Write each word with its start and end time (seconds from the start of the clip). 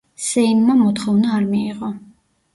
სეიმმა 0.27 0.75
მოთხოვნა 0.79 1.37
არ 1.41 1.47
მიიღო. 1.53 1.93